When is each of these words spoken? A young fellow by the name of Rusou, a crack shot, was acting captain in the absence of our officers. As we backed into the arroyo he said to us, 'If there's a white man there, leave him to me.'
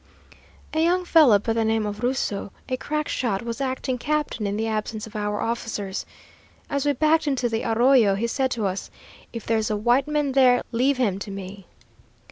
A 0.73 0.81
young 0.83 1.05
fellow 1.05 1.37
by 1.37 1.53
the 1.53 1.63
name 1.63 1.85
of 1.85 1.99
Rusou, 1.99 2.49
a 2.67 2.75
crack 2.77 3.07
shot, 3.07 3.43
was 3.43 3.61
acting 3.61 3.99
captain 3.99 4.47
in 4.47 4.57
the 4.57 4.65
absence 4.67 5.05
of 5.05 5.15
our 5.15 5.39
officers. 5.39 6.07
As 6.71 6.87
we 6.87 6.93
backed 6.93 7.27
into 7.27 7.47
the 7.47 7.63
arroyo 7.63 8.15
he 8.15 8.25
said 8.25 8.49
to 8.53 8.65
us, 8.65 8.89
'If 9.31 9.45
there's 9.45 9.69
a 9.69 9.77
white 9.77 10.07
man 10.07 10.31
there, 10.31 10.63
leave 10.71 10.97
him 10.97 11.19
to 11.19 11.29
me.' 11.29 11.67